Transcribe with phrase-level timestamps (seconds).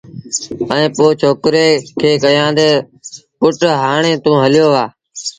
[0.71, 1.67] ائيٚݩ پو ڇوڪري
[1.99, 2.85] کي ڪهيآݩدي تا
[3.39, 4.85] پُٽ هآڻي توݩ هليو وهآ